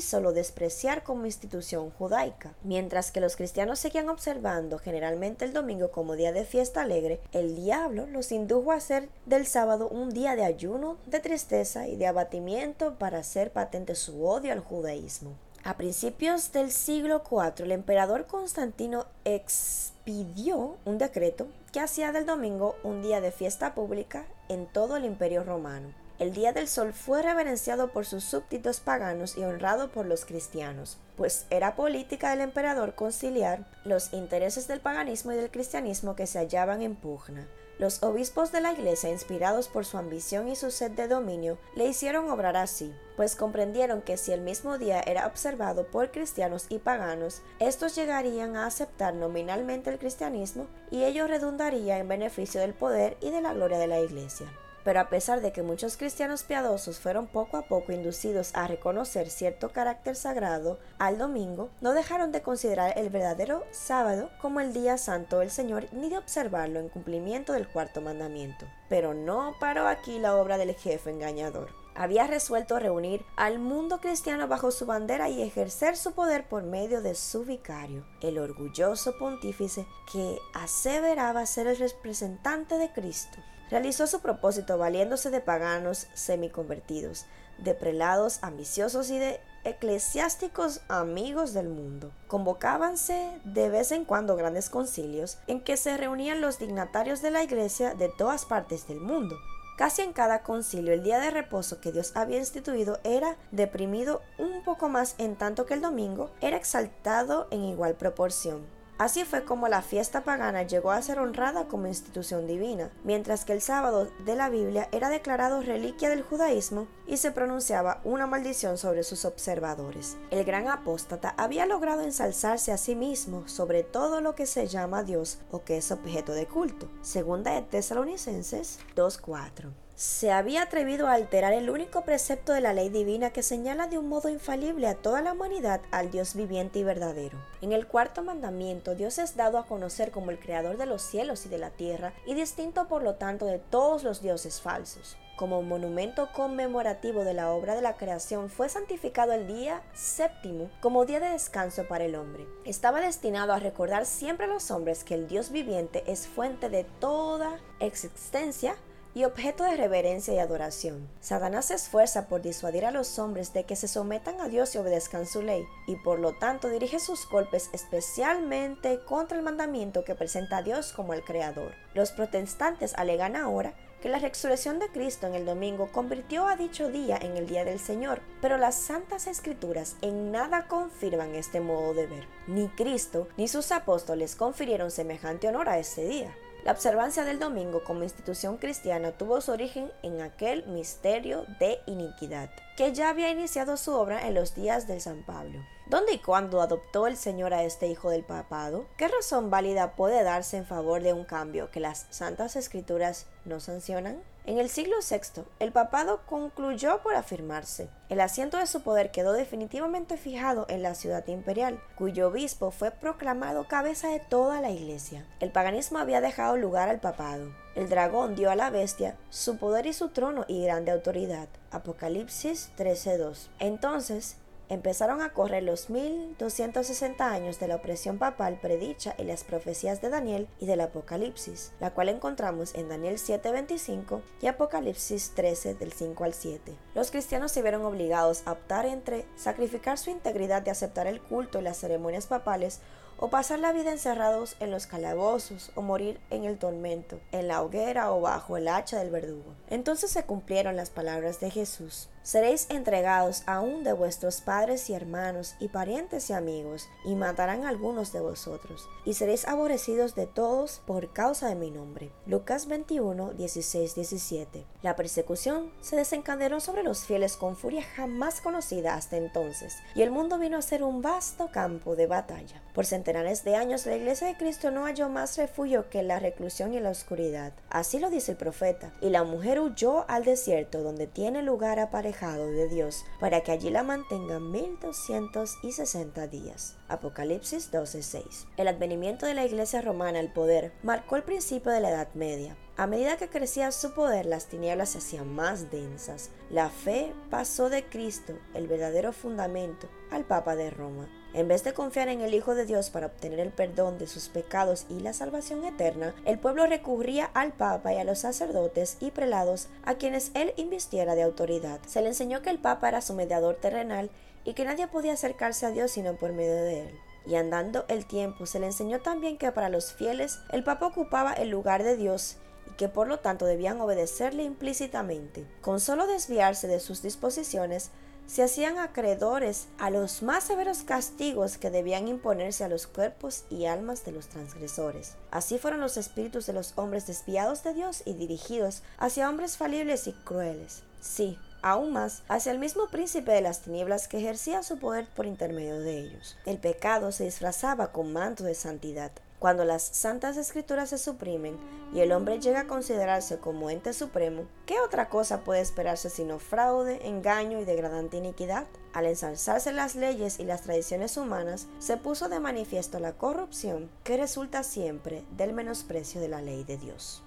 solo 0.00 0.32
despreciar 0.32 1.02
como 1.02 1.26
institución 1.26 1.90
judaica. 1.90 2.54
Mientras 2.62 3.12
que 3.12 3.20
los 3.20 3.36
cristianos 3.36 3.78
seguían 3.78 4.08
observando 4.08 4.78
generalmente 4.78 5.44
el 5.44 5.52
domingo 5.52 5.90
como 5.90 6.16
día 6.16 6.32
de 6.32 6.44
fiesta 6.44 6.82
alegre, 6.82 7.20
el 7.32 7.56
diablo 7.56 8.06
los 8.06 8.32
indujo 8.32 8.72
a 8.72 8.76
hacer 8.76 9.08
del 9.26 9.46
sábado 9.46 9.88
un 9.88 10.10
día 10.10 10.36
de 10.36 10.44
ayuno, 10.44 10.96
de 11.06 11.20
tristeza 11.20 11.88
y 11.88 11.96
de 11.96 12.06
abatimiento 12.06 12.94
para 12.98 13.18
hacer 13.18 13.52
patente 13.52 13.94
su 13.94 14.24
odio 14.24 14.52
al 14.52 14.60
judaísmo. 14.60 15.32
A 15.64 15.76
principios 15.76 16.52
del 16.52 16.70
siglo 16.70 17.22
IV, 17.30 17.64
el 17.64 17.72
emperador 17.72 18.26
Constantino 18.26 19.06
expidió 19.24 20.76
un 20.84 20.98
decreto 20.98 21.46
que 21.72 21.80
hacía 21.80 22.12
del 22.12 22.26
domingo 22.26 22.76
un 22.84 23.02
día 23.02 23.20
de 23.20 23.32
fiesta 23.32 23.74
pública 23.74 24.26
en 24.48 24.66
todo 24.66 24.96
el 24.96 25.04
imperio 25.04 25.44
romano. 25.44 25.92
El 26.18 26.32
Día 26.32 26.52
del 26.52 26.66
Sol 26.66 26.92
fue 26.94 27.22
reverenciado 27.22 27.92
por 27.92 28.04
sus 28.04 28.24
súbditos 28.24 28.80
paganos 28.80 29.36
y 29.36 29.44
honrado 29.44 29.92
por 29.92 30.04
los 30.04 30.24
cristianos, 30.24 30.98
pues 31.16 31.46
era 31.48 31.76
política 31.76 32.30
del 32.30 32.40
emperador 32.40 32.96
conciliar 32.96 33.64
los 33.84 34.12
intereses 34.12 34.66
del 34.66 34.80
paganismo 34.80 35.30
y 35.30 35.36
del 35.36 35.52
cristianismo 35.52 36.16
que 36.16 36.26
se 36.26 36.40
hallaban 36.40 36.82
en 36.82 36.96
pugna. 36.96 37.46
Los 37.78 38.02
obispos 38.02 38.50
de 38.50 38.60
la 38.60 38.72
iglesia, 38.72 39.10
inspirados 39.10 39.68
por 39.68 39.84
su 39.84 39.96
ambición 39.96 40.48
y 40.48 40.56
su 40.56 40.72
sed 40.72 40.90
de 40.90 41.06
dominio, 41.06 41.56
le 41.76 41.86
hicieron 41.86 42.28
obrar 42.28 42.56
así, 42.56 42.92
pues 43.16 43.36
comprendieron 43.36 44.02
que 44.02 44.16
si 44.16 44.32
el 44.32 44.40
mismo 44.40 44.76
día 44.76 45.00
era 45.06 45.28
observado 45.28 45.86
por 45.86 46.10
cristianos 46.10 46.66
y 46.68 46.80
paganos, 46.80 47.42
estos 47.60 47.94
llegarían 47.94 48.56
a 48.56 48.66
aceptar 48.66 49.14
nominalmente 49.14 49.90
el 49.90 50.00
cristianismo 50.00 50.66
y 50.90 51.04
ello 51.04 51.28
redundaría 51.28 51.98
en 51.98 52.08
beneficio 52.08 52.60
del 52.60 52.74
poder 52.74 53.16
y 53.20 53.30
de 53.30 53.40
la 53.40 53.52
gloria 53.52 53.78
de 53.78 53.86
la 53.86 54.00
iglesia. 54.00 54.48
Pero 54.88 55.00
a 55.00 55.10
pesar 55.10 55.42
de 55.42 55.52
que 55.52 55.62
muchos 55.62 55.98
cristianos 55.98 56.44
piadosos 56.44 56.98
fueron 56.98 57.26
poco 57.26 57.58
a 57.58 57.66
poco 57.66 57.92
inducidos 57.92 58.52
a 58.54 58.66
reconocer 58.66 59.28
cierto 59.28 59.68
carácter 59.68 60.16
sagrado 60.16 60.78
al 60.98 61.18
domingo, 61.18 61.68
no 61.82 61.92
dejaron 61.92 62.32
de 62.32 62.40
considerar 62.40 62.94
el 62.96 63.10
verdadero 63.10 63.64
sábado 63.70 64.30
como 64.40 64.60
el 64.60 64.72
día 64.72 64.96
santo 64.96 65.40
del 65.40 65.50
Señor 65.50 65.88
ni 65.92 66.08
de 66.08 66.16
observarlo 66.16 66.80
en 66.80 66.88
cumplimiento 66.88 67.52
del 67.52 67.68
cuarto 67.68 68.00
mandamiento. 68.00 68.64
Pero 68.88 69.12
no 69.12 69.56
paró 69.60 69.86
aquí 69.86 70.18
la 70.18 70.36
obra 70.36 70.56
del 70.56 70.74
jefe 70.74 71.10
engañador 71.10 71.68
había 71.94 72.28
resuelto 72.28 72.78
reunir 72.78 73.26
al 73.36 73.58
mundo 73.58 74.00
cristiano 74.00 74.46
bajo 74.46 74.70
su 74.70 74.86
bandera 74.86 75.28
y 75.28 75.42
ejercer 75.42 75.96
su 75.96 76.12
poder 76.12 76.48
por 76.48 76.62
medio 76.62 77.02
de 77.02 77.16
su 77.16 77.44
vicario, 77.44 78.06
el 78.22 78.38
orgulloso 78.38 79.18
pontífice 79.18 79.84
que 80.10 80.38
aseveraba 80.54 81.44
ser 81.44 81.66
el 81.66 81.76
representante 81.76 82.78
de 82.78 82.92
Cristo 82.92 83.38
realizó 83.70 84.06
su 84.06 84.20
propósito 84.20 84.78
valiéndose 84.78 85.30
de 85.30 85.40
paganos 85.40 86.06
semiconvertidos, 86.14 87.26
de 87.58 87.74
prelados 87.74 88.38
ambiciosos 88.42 89.10
y 89.10 89.18
de 89.18 89.40
eclesiásticos 89.64 90.80
amigos 90.88 91.52
del 91.52 91.68
mundo. 91.68 92.12
Convocábanse 92.26 93.40
de 93.44 93.68
vez 93.68 93.92
en 93.92 94.04
cuando 94.04 94.36
grandes 94.36 94.70
concilios 94.70 95.38
en 95.46 95.60
que 95.60 95.76
se 95.76 95.96
reunían 95.96 96.40
los 96.40 96.58
dignatarios 96.58 97.22
de 97.22 97.30
la 97.30 97.42
iglesia 97.42 97.94
de 97.94 98.08
todas 98.08 98.44
partes 98.44 98.86
del 98.86 99.00
mundo. 99.00 99.36
Casi 99.76 100.02
en 100.02 100.12
cada 100.12 100.42
concilio 100.42 100.92
el 100.92 101.04
día 101.04 101.20
de 101.20 101.30
reposo 101.30 101.80
que 101.80 101.92
Dios 101.92 102.12
había 102.16 102.38
instituido 102.38 102.98
era 103.04 103.36
deprimido 103.52 104.22
un 104.36 104.64
poco 104.64 104.88
más 104.88 105.14
en 105.18 105.36
tanto 105.36 105.66
que 105.66 105.74
el 105.74 105.80
domingo 105.80 106.30
era 106.40 106.56
exaltado 106.56 107.46
en 107.52 107.64
igual 107.64 107.94
proporción. 107.94 108.77
Así 108.98 109.24
fue 109.24 109.44
como 109.44 109.68
la 109.68 109.80
fiesta 109.80 110.24
pagana 110.24 110.64
llegó 110.64 110.90
a 110.90 111.00
ser 111.00 111.20
honrada 111.20 111.68
como 111.68 111.86
institución 111.86 112.48
divina, 112.48 112.90
mientras 113.04 113.44
que 113.44 113.52
el 113.52 113.60
sábado 113.60 114.08
de 114.24 114.34
la 114.34 114.50
Biblia 114.50 114.88
era 114.90 115.08
declarado 115.08 115.62
reliquia 115.62 116.10
del 116.10 116.22
judaísmo 116.22 116.88
y 117.06 117.18
se 117.18 117.30
pronunciaba 117.30 118.00
una 118.02 118.26
maldición 118.26 118.76
sobre 118.76 119.04
sus 119.04 119.24
observadores. 119.24 120.16
El 120.32 120.44
gran 120.44 120.66
apóstata 120.66 121.32
había 121.36 121.64
logrado 121.64 122.02
ensalzarse 122.02 122.72
a 122.72 122.76
sí 122.76 122.96
mismo 122.96 123.46
sobre 123.46 123.84
todo 123.84 124.20
lo 124.20 124.34
que 124.34 124.46
se 124.46 124.66
llama 124.66 125.04
Dios 125.04 125.38
o 125.52 125.62
que 125.62 125.76
es 125.76 125.92
objeto 125.92 126.32
de 126.32 126.46
culto. 126.46 126.90
Segunda 127.00 127.52
de 127.52 127.62
Tesalonicenses 127.62 128.80
2.4 128.96 129.87
se 129.98 130.30
había 130.30 130.62
atrevido 130.62 131.08
a 131.08 131.14
alterar 131.14 131.52
el 131.52 131.70
único 131.70 132.02
precepto 132.02 132.52
de 132.52 132.60
la 132.60 132.72
ley 132.72 132.88
divina 132.88 133.30
que 133.30 133.42
señala 133.42 133.88
de 133.88 133.98
un 133.98 134.08
modo 134.08 134.28
infalible 134.28 134.86
a 134.86 134.94
toda 134.94 135.22
la 135.22 135.32
humanidad 135.32 135.80
al 135.90 136.12
Dios 136.12 136.36
viviente 136.36 136.78
y 136.78 136.84
verdadero. 136.84 137.36
En 137.62 137.72
el 137.72 137.88
cuarto 137.88 138.22
mandamiento, 138.22 138.94
Dios 138.94 139.18
es 139.18 139.34
dado 139.34 139.58
a 139.58 139.66
conocer 139.66 140.12
como 140.12 140.30
el 140.30 140.38
creador 140.38 140.76
de 140.76 140.86
los 140.86 141.02
cielos 141.02 141.46
y 141.46 141.48
de 141.48 141.58
la 141.58 141.70
tierra 141.70 142.12
y 142.26 142.34
distinto 142.34 142.86
por 142.86 143.02
lo 143.02 143.16
tanto 143.16 143.44
de 143.46 143.58
todos 143.58 144.04
los 144.04 144.22
dioses 144.22 144.60
falsos. 144.60 145.16
Como 145.36 145.62
monumento 145.62 146.30
conmemorativo 146.32 147.24
de 147.24 147.34
la 147.34 147.50
obra 147.50 147.74
de 147.74 147.82
la 147.82 147.96
creación, 147.96 148.50
fue 148.50 148.68
santificado 148.68 149.32
el 149.32 149.48
día 149.48 149.82
séptimo 149.94 150.70
como 150.80 151.06
día 151.06 151.18
de 151.18 151.30
descanso 151.30 151.88
para 151.88 152.04
el 152.04 152.14
hombre. 152.14 152.46
Estaba 152.64 153.00
destinado 153.00 153.52
a 153.52 153.58
recordar 153.58 154.06
siempre 154.06 154.46
a 154.46 154.48
los 154.48 154.70
hombres 154.70 155.02
que 155.02 155.14
el 155.14 155.26
Dios 155.26 155.50
viviente 155.50 156.04
es 156.06 156.28
fuente 156.28 156.68
de 156.68 156.84
toda 157.00 157.58
existencia 157.80 158.76
y 159.14 159.24
objeto 159.24 159.64
de 159.64 159.76
reverencia 159.76 160.34
y 160.34 160.38
adoración. 160.38 161.08
Satanás 161.20 161.66
se 161.66 161.74
esfuerza 161.74 162.28
por 162.28 162.42
disuadir 162.42 162.84
a 162.86 162.90
los 162.90 163.18
hombres 163.18 163.52
de 163.52 163.64
que 163.64 163.76
se 163.76 163.88
sometan 163.88 164.40
a 164.40 164.48
Dios 164.48 164.74
y 164.74 164.78
obedezcan 164.78 165.26
su 165.26 165.42
ley, 165.42 165.66
y 165.86 165.96
por 165.96 166.18
lo 166.18 166.32
tanto 166.32 166.68
dirige 166.68 167.00
sus 167.00 167.28
golpes 167.28 167.70
especialmente 167.72 169.00
contra 169.04 169.36
el 169.36 169.44
mandamiento 169.44 170.04
que 170.04 170.14
presenta 170.14 170.58
a 170.58 170.62
Dios 170.62 170.92
como 170.92 171.14
el 171.14 171.24
Creador. 171.24 171.74
Los 171.94 172.12
protestantes 172.12 172.94
alegan 172.94 173.36
ahora 173.36 173.74
que 174.00 174.08
la 174.08 174.18
resurrección 174.18 174.78
de 174.78 174.88
Cristo 174.88 175.26
en 175.26 175.34
el 175.34 175.44
domingo 175.44 175.90
convirtió 175.90 176.46
a 176.46 176.56
dicho 176.56 176.88
día 176.88 177.18
en 177.20 177.36
el 177.36 177.46
día 177.46 177.64
del 177.64 177.80
Señor, 177.80 178.20
pero 178.40 178.56
las 178.56 178.76
santas 178.76 179.26
escrituras 179.26 179.96
en 180.02 180.30
nada 180.30 180.68
confirman 180.68 181.34
este 181.34 181.60
modo 181.60 181.94
de 181.94 182.06
ver. 182.06 182.26
Ni 182.46 182.68
Cristo 182.68 183.28
ni 183.36 183.48
sus 183.48 183.72
apóstoles 183.72 184.36
confirieron 184.36 184.90
semejante 184.90 185.48
honor 185.48 185.68
a 185.68 185.78
ese 185.78 186.06
día. 186.06 186.36
La 186.68 186.74
observancia 186.74 187.24
del 187.24 187.38
domingo 187.38 187.82
como 187.82 188.02
institución 188.02 188.58
cristiana 188.58 189.12
tuvo 189.12 189.40
su 189.40 189.52
origen 189.52 189.90
en 190.02 190.20
aquel 190.20 190.66
misterio 190.66 191.46
de 191.58 191.78
iniquidad, 191.86 192.50
que 192.78 192.94
ya 192.94 193.08
había 193.08 193.28
iniciado 193.30 193.76
su 193.76 193.92
obra 193.92 194.28
en 194.28 194.34
los 194.34 194.54
días 194.54 194.86
de 194.86 195.00
San 195.00 195.24
Pablo. 195.24 195.66
¿Dónde 195.86 196.12
y 196.12 196.18
cuándo 196.20 196.62
adoptó 196.62 197.08
el 197.08 197.16
Señor 197.16 197.52
a 197.52 197.64
este 197.64 197.88
hijo 197.88 198.08
del 198.08 198.22
papado? 198.22 198.86
¿Qué 198.96 199.08
razón 199.08 199.50
válida 199.50 199.96
puede 199.96 200.22
darse 200.22 200.58
en 200.58 200.64
favor 200.64 201.02
de 201.02 201.12
un 201.12 201.24
cambio 201.24 201.72
que 201.72 201.80
las 201.80 202.06
Santas 202.10 202.54
Escrituras 202.54 203.26
no 203.44 203.58
sancionan? 203.58 204.22
En 204.44 204.58
el 204.58 204.68
siglo 204.68 204.94
VI, 204.98 205.42
el 205.58 205.72
papado 205.72 206.20
concluyó 206.24 207.02
por 207.02 207.16
afirmarse. 207.16 207.90
El 208.10 208.20
asiento 208.20 208.58
de 208.58 208.68
su 208.68 208.82
poder 208.82 209.10
quedó 209.10 209.32
definitivamente 209.32 210.16
fijado 210.16 210.64
en 210.68 210.84
la 210.84 210.94
ciudad 210.94 211.26
imperial, 211.26 211.82
cuyo 211.96 212.28
obispo 212.28 212.70
fue 212.70 212.92
proclamado 212.92 213.66
cabeza 213.66 214.08
de 214.08 214.20
toda 214.20 214.60
la 214.60 214.70
iglesia. 214.70 215.26
El 215.40 215.50
paganismo 215.50 215.98
había 215.98 216.20
dejado 216.20 216.56
lugar 216.56 216.88
al 216.88 217.00
papado. 217.00 217.50
El 217.78 217.88
dragón 217.88 218.34
dio 218.34 218.50
a 218.50 218.56
la 218.56 218.70
bestia 218.70 219.16
su 219.30 219.56
poder 219.56 219.86
y 219.86 219.92
su 219.92 220.08
trono 220.08 220.44
y 220.48 220.64
grande 220.64 220.90
autoridad. 220.90 221.48
Apocalipsis 221.70 222.72
13:2. 222.76 223.50
Entonces, 223.60 224.36
Empezaron 224.70 225.22
a 225.22 225.30
correr 225.30 225.62
los 225.62 225.88
1260 225.88 227.32
años 227.32 227.58
de 227.58 227.68
la 227.68 227.76
opresión 227.76 228.18
papal 228.18 228.58
predicha 228.60 229.14
en 229.16 229.28
las 229.28 229.42
profecías 229.42 230.02
de 230.02 230.10
Daniel 230.10 230.46
y 230.60 230.66
del 230.66 230.82
Apocalipsis, 230.82 231.72
la 231.80 231.94
cual 231.94 232.10
encontramos 232.10 232.74
en 232.74 232.90
Daniel 232.90 233.16
7:25 233.16 234.20
y 234.42 234.46
Apocalipsis 234.46 235.32
13 235.34 235.74
del 235.74 235.94
5 235.94 236.22
al 236.22 236.34
7. 236.34 236.76
Los 236.94 237.10
cristianos 237.10 237.50
se 237.50 237.62
vieron 237.62 237.82
obligados 237.86 238.42
a 238.44 238.52
optar 238.52 238.84
entre 238.84 239.24
sacrificar 239.36 239.96
su 239.96 240.10
integridad 240.10 240.60
de 240.60 240.70
aceptar 240.70 241.06
el 241.06 241.22
culto 241.22 241.60
y 241.60 241.62
las 241.62 241.78
ceremonias 241.78 242.26
papales 242.26 242.80
o 243.18 243.28
pasar 243.28 243.58
la 243.58 243.72
vida 243.72 243.90
encerrados 243.90 244.56
en 244.60 244.70
los 244.70 244.86
calabozos, 244.86 245.70
o 245.74 245.82
morir 245.82 246.20
en 246.30 246.44
el 246.44 246.56
tormento, 246.58 247.20
en 247.32 247.48
la 247.48 247.62
hoguera 247.62 248.12
o 248.12 248.20
bajo 248.20 248.56
el 248.56 248.68
hacha 248.68 248.98
del 248.98 249.10
verdugo. 249.10 249.54
Entonces 249.68 250.10
se 250.10 250.24
cumplieron 250.24 250.76
las 250.76 250.90
palabras 250.90 251.40
de 251.40 251.50
Jesús. 251.50 252.08
Seréis 252.28 252.66
entregados 252.68 253.42
aún 253.46 253.84
de 253.84 253.94
vuestros 253.94 254.42
padres 254.42 254.90
y 254.90 254.92
hermanos 254.92 255.54
y 255.60 255.68
parientes 255.68 256.28
y 256.28 256.34
amigos, 256.34 256.86
y 257.06 257.14
matarán 257.14 257.64
a 257.64 257.70
algunos 257.70 258.12
de 258.12 258.20
vosotros, 258.20 258.86
y 259.06 259.14
seréis 259.14 259.48
aborrecidos 259.48 260.14
de 260.14 260.26
todos 260.26 260.82
por 260.84 261.10
causa 261.14 261.48
de 261.48 261.54
mi 261.54 261.70
nombre. 261.70 262.12
Lucas 262.26 262.66
21, 262.66 263.32
16, 263.32 263.94
17. 263.94 264.66
La 264.82 264.94
persecución 264.94 265.72
se 265.80 265.96
desencadenó 265.96 266.60
sobre 266.60 266.82
los 266.82 267.06
fieles 267.06 267.38
con 267.38 267.56
furia 267.56 267.82
jamás 267.82 268.42
conocida 268.42 268.94
hasta 268.94 269.16
entonces, 269.16 269.78
y 269.94 270.02
el 270.02 270.10
mundo 270.10 270.38
vino 270.38 270.58
a 270.58 270.62
ser 270.62 270.82
un 270.82 271.00
vasto 271.00 271.50
campo 271.50 271.96
de 271.96 272.08
batalla. 272.08 272.62
Por 272.74 272.84
centenares 272.84 273.42
de 273.42 273.56
años 273.56 273.86
la 273.86 273.96
iglesia 273.96 274.26
de 274.26 274.36
Cristo 274.36 274.70
no 274.70 274.84
halló 274.84 275.08
más 275.08 275.38
refugio 275.38 275.88
que 275.88 276.02
la 276.02 276.18
reclusión 276.18 276.74
y 276.74 276.80
la 276.80 276.90
oscuridad. 276.90 277.54
Así 277.70 277.98
lo 277.98 278.10
dice 278.10 278.32
el 278.32 278.36
profeta, 278.36 278.92
y 279.00 279.08
la 279.08 279.24
mujer 279.24 279.60
huyó 279.60 280.04
al 280.10 280.26
desierto 280.26 280.82
donde 280.82 281.06
tiene 281.06 281.40
lugar 281.40 281.78
aparejado 281.78 282.17
de 282.18 282.68
Dios 282.68 283.04
para 283.20 283.42
que 283.42 283.52
allí 283.52 283.70
la 283.70 283.84
mantengan 283.84 284.50
1260 284.50 286.26
días. 286.26 286.76
Apocalipsis 286.88 287.70
12:6. 287.70 288.46
El 288.56 288.66
advenimiento 288.66 289.24
de 289.24 289.34
la 289.34 289.44
Iglesia 289.44 289.82
romana 289.82 290.18
al 290.18 290.32
poder 290.32 290.72
marcó 290.82 291.14
el 291.14 291.22
principio 291.22 291.70
de 291.70 291.80
la 291.80 291.90
Edad 291.90 292.08
Media. 292.14 292.56
A 292.76 292.88
medida 292.88 293.16
que 293.16 293.28
crecía 293.28 293.70
su 293.70 293.92
poder, 293.92 294.26
las 294.26 294.46
tinieblas 294.46 294.90
se 294.90 294.98
hacían 294.98 295.32
más 295.32 295.70
densas. 295.70 296.30
La 296.50 296.70
fe 296.70 297.12
pasó 297.30 297.70
de 297.70 297.84
Cristo, 297.84 298.34
el 298.54 298.66
verdadero 298.66 299.12
fundamento, 299.12 299.88
al 300.10 300.24
Papa 300.24 300.56
de 300.56 300.70
Roma. 300.70 301.08
En 301.38 301.46
vez 301.46 301.62
de 301.62 301.72
confiar 301.72 302.08
en 302.08 302.20
el 302.20 302.34
Hijo 302.34 302.56
de 302.56 302.66
Dios 302.66 302.90
para 302.90 303.06
obtener 303.06 303.38
el 303.38 303.52
perdón 303.52 303.96
de 303.96 304.08
sus 304.08 304.28
pecados 304.28 304.86
y 304.90 304.98
la 304.98 305.12
salvación 305.12 305.64
eterna, 305.64 306.12
el 306.24 306.40
pueblo 306.40 306.66
recurría 306.66 307.26
al 307.26 307.52
Papa 307.52 307.94
y 307.94 307.98
a 307.98 308.02
los 308.02 308.18
sacerdotes 308.18 308.96
y 308.98 309.12
prelados 309.12 309.68
a 309.84 309.94
quienes 309.94 310.32
él 310.34 310.52
invistiera 310.56 311.14
de 311.14 311.22
autoridad. 311.22 311.78
Se 311.86 312.02
le 312.02 312.08
enseñó 312.08 312.42
que 312.42 312.50
el 312.50 312.58
Papa 312.58 312.88
era 312.88 313.02
su 313.02 313.14
mediador 313.14 313.54
terrenal 313.54 314.10
y 314.42 314.54
que 314.54 314.64
nadie 314.64 314.88
podía 314.88 315.12
acercarse 315.12 315.64
a 315.64 315.70
Dios 315.70 315.92
sino 315.92 316.16
por 316.16 316.32
medio 316.32 316.56
de 316.56 316.80
él. 316.80 317.00
Y 317.24 317.36
andando 317.36 317.84
el 317.86 318.04
tiempo, 318.04 318.44
se 318.44 318.58
le 318.58 318.66
enseñó 318.66 318.98
también 318.98 319.38
que 319.38 319.52
para 319.52 319.68
los 319.68 319.92
fieles 319.92 320.40
el 320.50 320.64
Papa 320.64 320.88
ocupaba 320.88 321.34
el 321.34 321.50
lugar 321.50 321.84
de 321.84 321.96
Dios 321.96 322.38
y 322.66 322.72
que 322.72 322.88
por 322.88 323.06
lo 323.06 323.20
tanto 323.20 323.46
debían 323.46 323.80
obedecerle 323.80 324.42
implícitamente. 324.42 325.46
Con 325.60 325.78
solo 325.78 326.08
desviarse 326.08 326.66
de 326.66 326.80
sus 326.80 327.00
disposiciones, 327.00 327.92
se 328.28 328.42
hacían 328.42 328.78
acreedores 328.78 329.68
a 329.78 329.88
los 329.88 330.22
más 330.22 330.44
severos 330.44 330.82
castigos 330.82 331.56
que 331.56 331.70
debían 331.70 332.08
imponerse 332.08 332.62
a 332.62 332.68
los 332.68 332.86
cuerpos 332.86 333.44
y 333.48 333.64
almas 333.64 334.04
de 334.04 334.12
los 334.12 334.28
transgresores. 334.28 335.16
Así 335.30 335.58
fueron 335.58 335.80
los 335.80 335.96
espíritus 335.96 336.46
de 336.46 336.52
los 336.52 336.74
hombres 336.76 337.06
desviados 337.06 337.64
de 337.64 337.72
Dios 337.72 338.02
y 338.04 338.12
dirigidos 338.12 338.82
hacia 338.98 339.30
hombres 339.30 339.56
falibles 339.56 340.06
y 340.06 340.12
crueles. 340.12 340.82
Sí, 341.00 341.38
aún 341.62 341.92
más 341.92 342.22
hacia 342.28 342.52
el 342.52 342.58
mismo 342.58 342.88
príncipe 342.88 343.32
de 343.32 343.40
las 343.40 343.62
tinieblas 343.62 344.08
que 344.08 344.18
ejercía 344.18 344.62
su 344.62 344.78
poder 344.78 345.08
por 345.16 345.24
intermedio 345.24 345.80
de 345.80 345.98
ellos. 345.98 346.36
El 346.44 346.58
pecado 346.58 347.12
se 347.12 347.24
disfrazaba 347.24 347.92
con 347.92 348.12
manto 348.12 348.44
de 348.44 348.54
santidad, 348.54 349.10
cuando 349.38 349.64
las 349.64 349.82
santas 349.82 350.36
escrituras 350.36 350.90
se 350.90 350.98
suprimen 350.98 351.56
y 351.92 352.00
el 352.00 352.12
hombre 352.12 352.40
llega 352.40 352.60
a 352.60 352.66
considerarse 352.66 353.38
como 353.38 353.70
ente 353.70 353.92
supremo, 353.92 354.46
¿qué 354.66 354.80
otra 354.80 355.08
cosa 355.08 355.44
puede 355.44 355.60
esperarse 355.60 356.10
sino 356.10 356.38
fraude, 356.38 357.06
engaño 357.06 357.60
y 357.60 357.64
degradante 357.64 358.16
iniquidad? 358.16 358.66
Al 358.92 359.06
ensalzarse 359.06 359.72
las 359.72 359.94
leyes 359.94 360.40
y 360.40 360.44
las 360.44 360.62
tradiciones 360.62 361.16
humanas, 361.16 361.66
se 361.78 361.96
puso 361.96 362.28
de 362.28 362.40
manifiesto 362.40 362.98
la 362.98 363.12
corrupción 363.12 363.90
que 364.04 364.16
resulta 364.16 364.62
siempre 364.62 365.24
del 365.36 365.52
menosprecio 365.52 366.20
de 366.20 366.28
la 366.28 366.42
ley 366.42 366.64
de 366.64 366.76
Dios. 366.76 367.22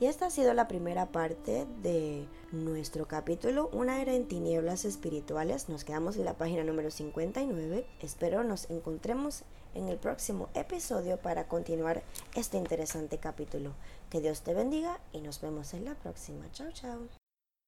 Y 0.00 0.06
esta 0.06 0.26
ha 0.26 0.30
sido 0.30 0.54
la 0.54 0.66
primera 0.66 1.12
parte 1.12 1.66
de 1.82 2.26
nuestro 2.52 3.06
capítulo 3.06 3.68
Una 3.70 4.00
era 4.00 4.14
en 4.14 4.26
tinieblas 4.26 4.86
espirituales. 4.86 5.68
Nos 5.68 5.84
quedamos 5.84 6.16
en 6.16 6.24
la 6.24 6.38
página 6.38 6.64
número 6.64 6.90
59. 6.90 7.86
Espero 8.00 8.42
nos 8.42 8.70
encontremos 8.70 9.42
en 9.74 9.88
el 9.88 9.98
próximo 9.98 10.48
episodio 10.54 11.18
para 11.18 11.48
continuar 11.48 12.02
este 12.34 12.56
interesante 12.56 13.18
capítulo. 13.18 13.74
Que 14.08 14.22
Dios 14.22 14.40
te 14.40 14.54
bendiga 14.54 14.98
y 15.12 15.20
nos 15.20 15.38
vemos 15.42 15.74
en 15.74 15.84
la 15.84 15.94
próxima. 15.94 16.50
Chao, 16.50 16.72
chao. 16.72 17.19